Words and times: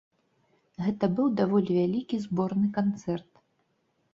Гэта 0.85 1.09
быў 1.19 1.27
даволі 1.41 1.71
вялікі 1.81 2.19
зборны 2.25 2.67
канцэрт. 2.79 3.31